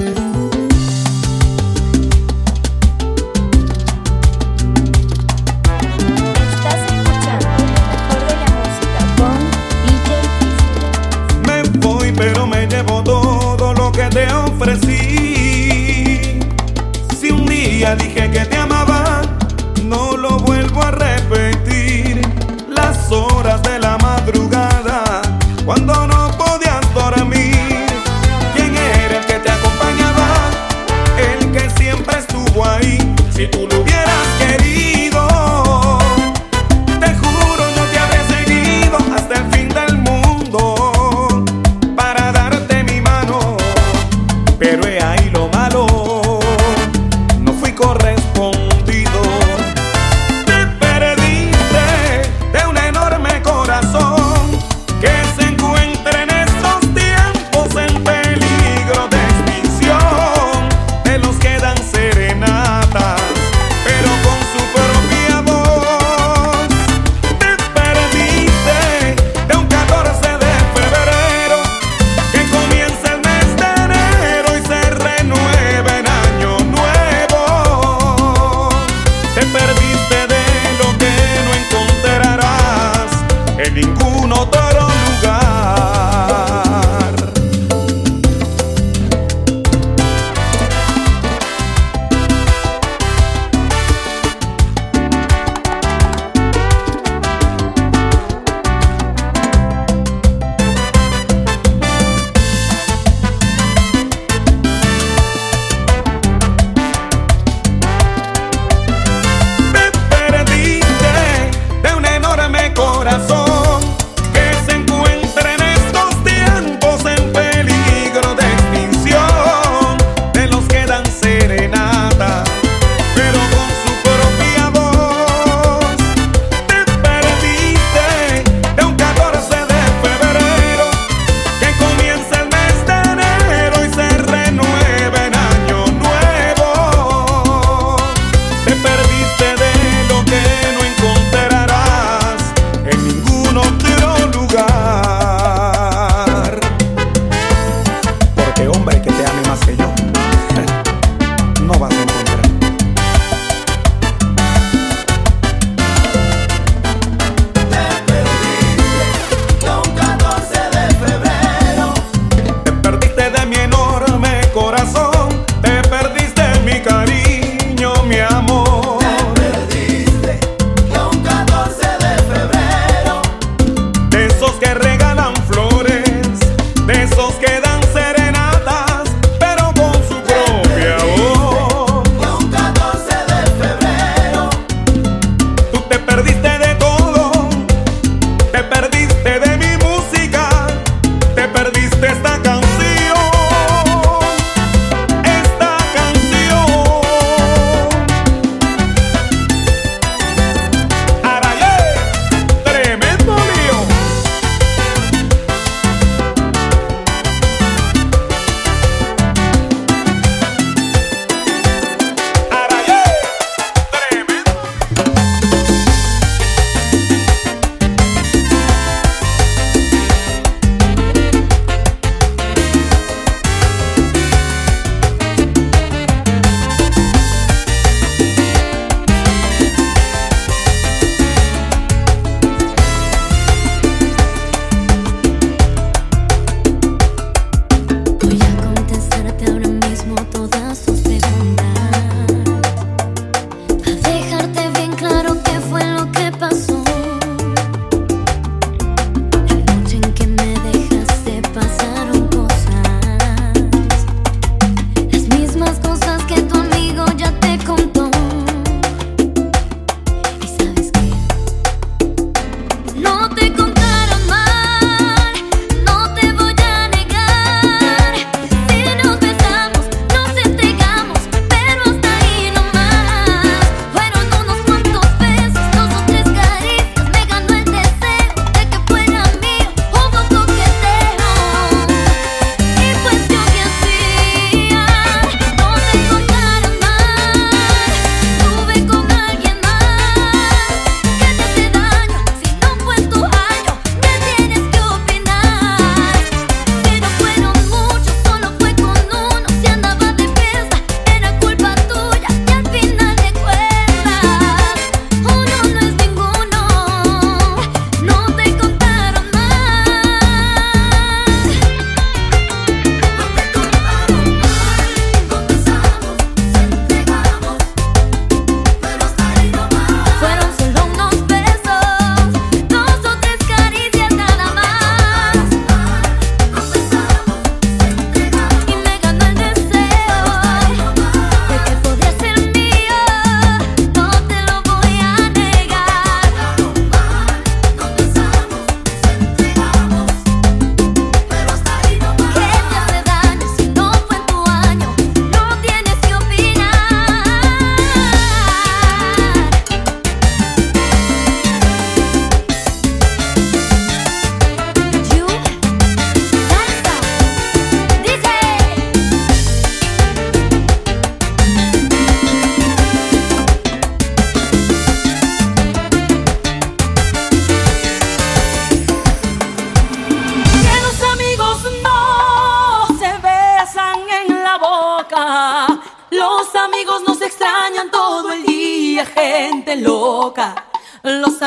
[0.00, 0.49] que regalan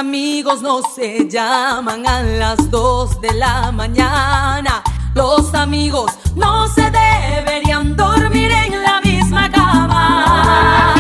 [0.04, 4.84] amigos no se llaman a las dos de la mañana.
[5.16, 10.94] Los amigos no se deberían dormir en la misma cama.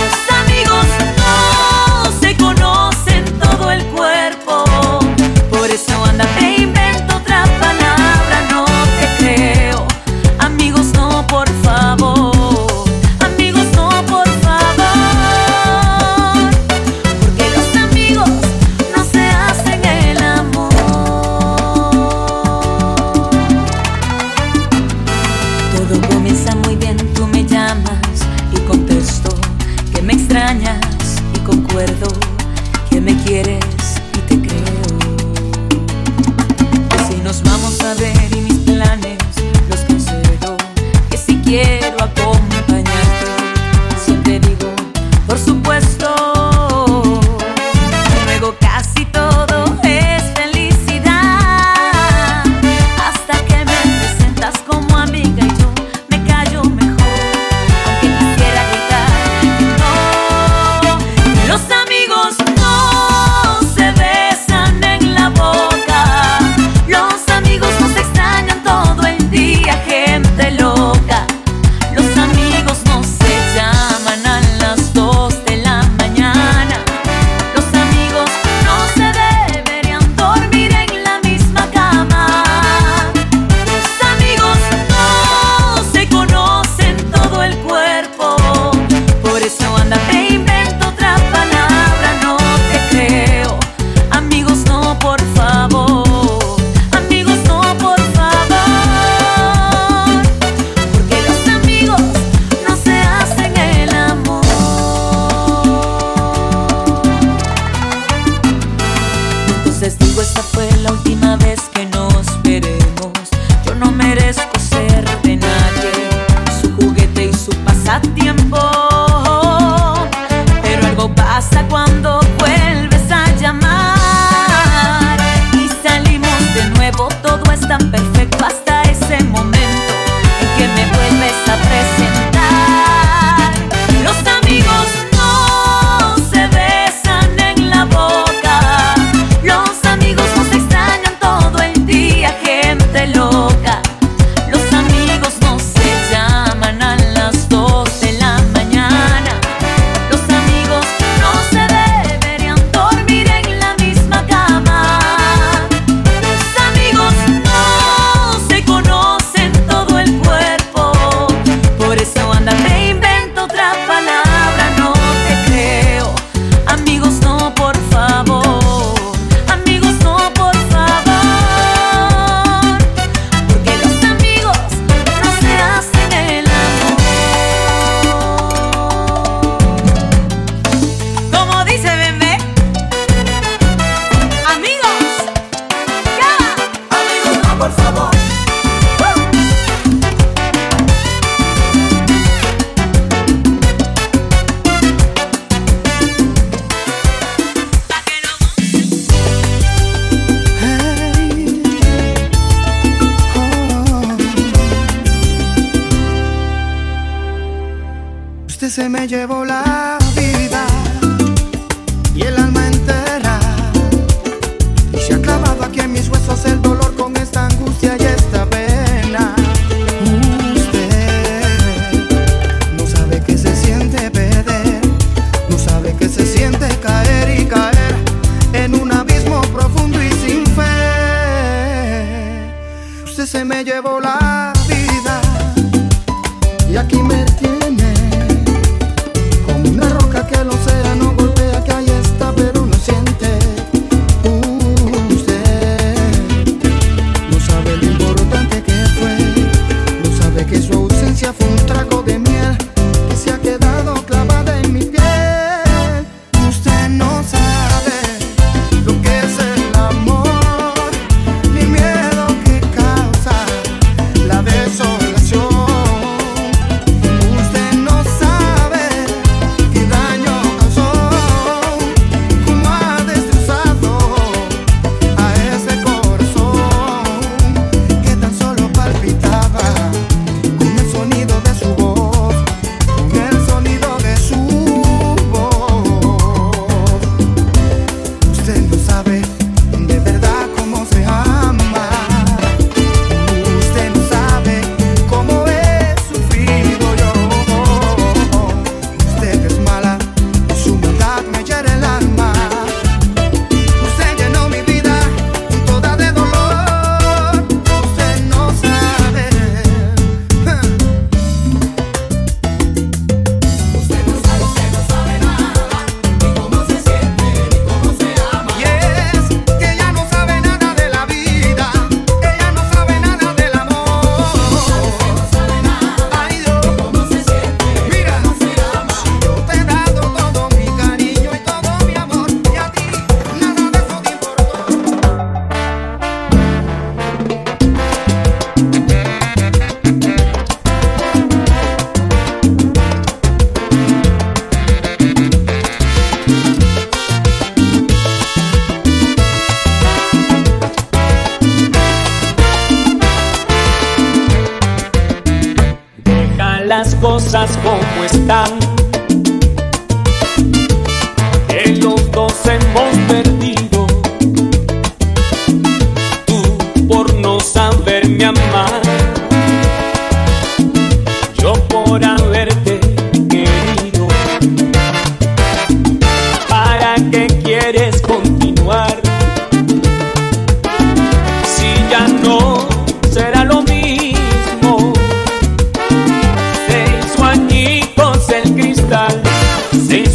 [0.00, 0.86] Los amigos
[1.22, 4.29] no se conocen todo el cuerpo.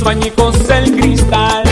[0.06, 1.65] Se hizo añicos el cristal.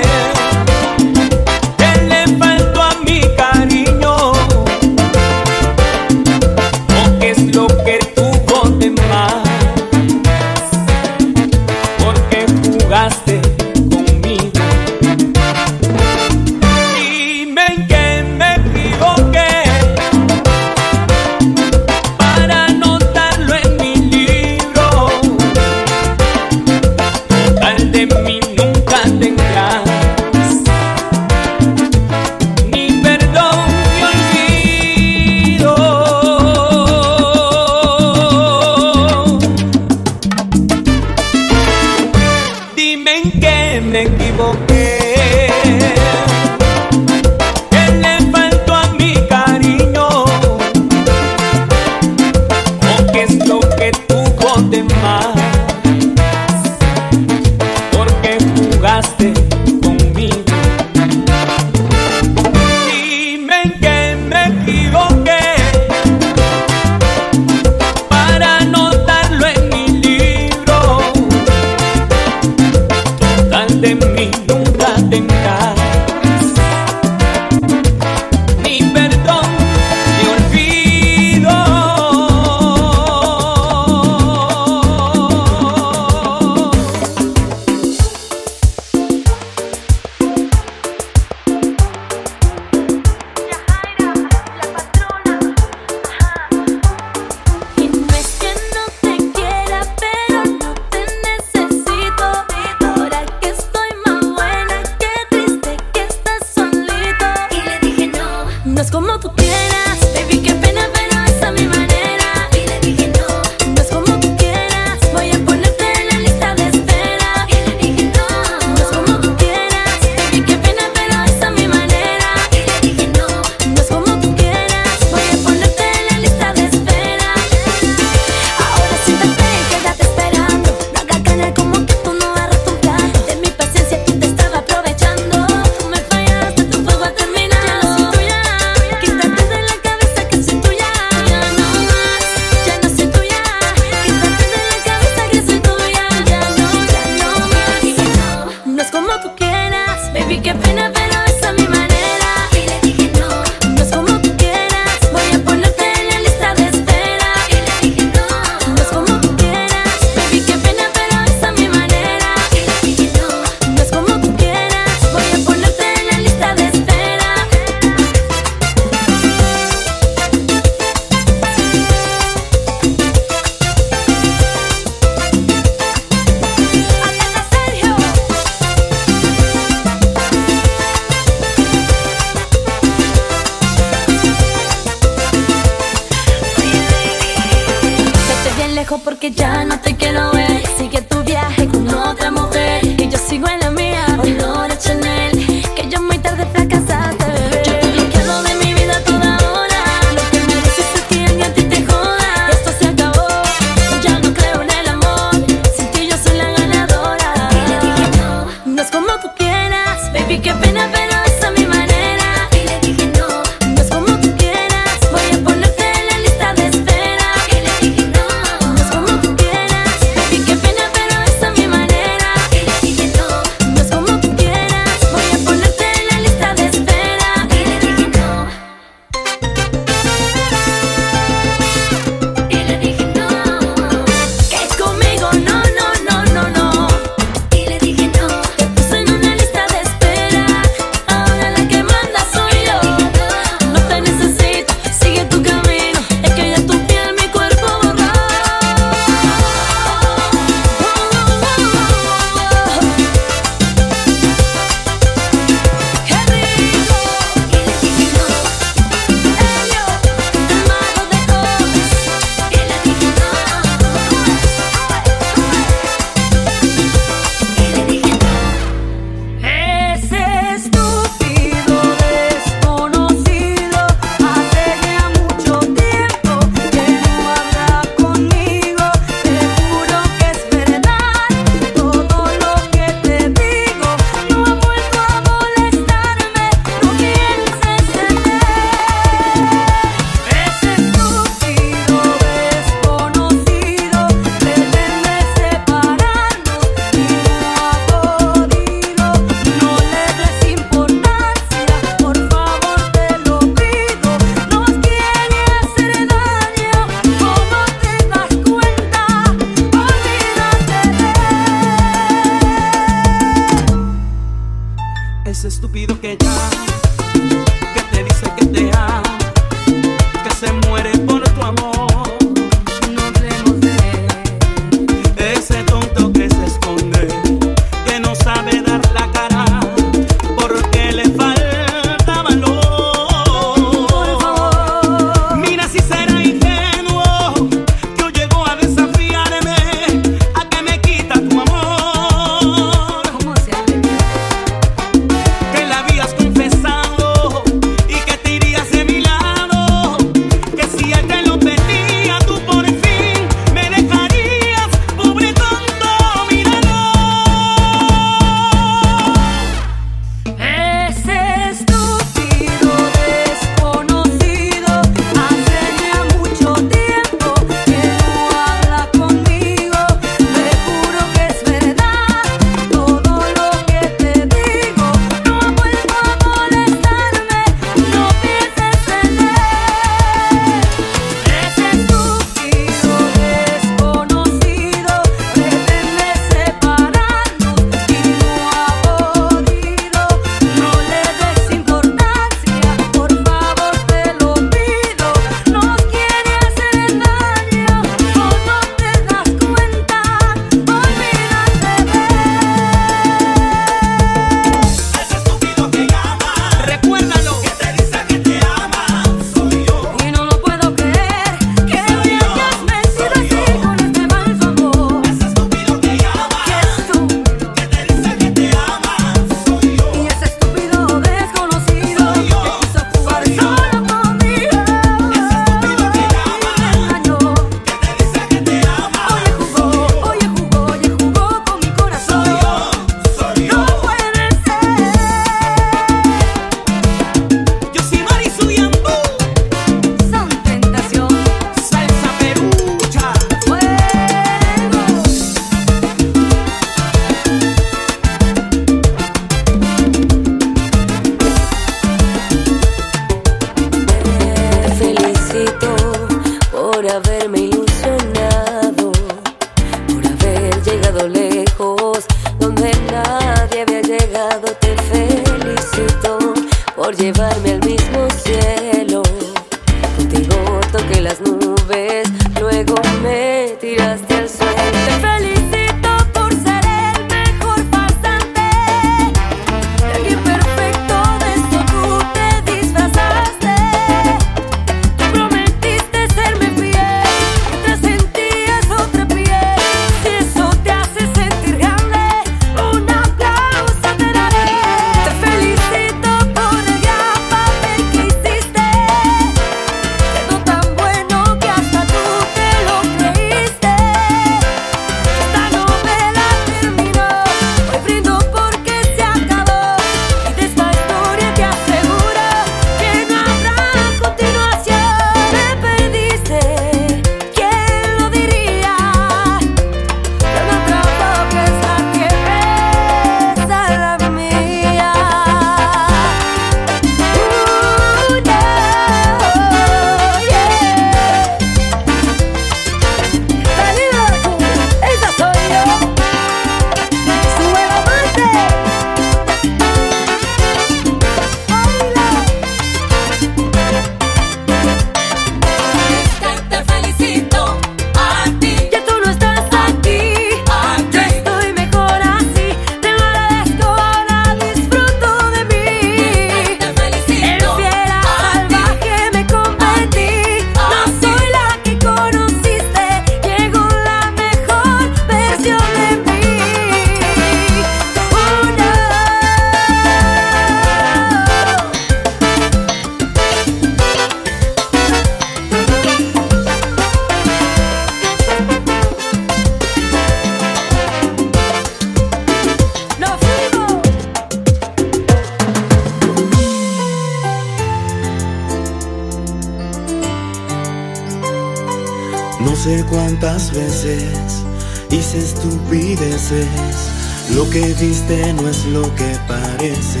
[598.34, 600.00] No es lo que parece,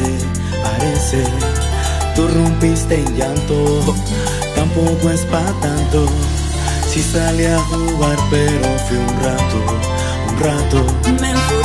[0.62, 1.24] parece.
[2.14, 3.94] Tú rompiste en llanto,
[4.54, 6.06] tampoco es para tanto.
[6.88, 9.56] Si salí a jugar, pero fui un rato,
[10.28, 11.61] un rato.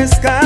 [0.00, 0.39] Que se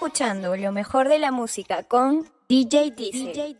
[0.00, 3.34] escuchando lo mejor de la música con DJ Diesel.
[3.34, 3.54] DJ